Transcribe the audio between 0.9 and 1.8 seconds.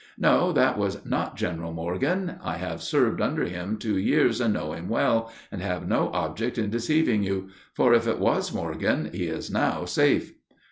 not General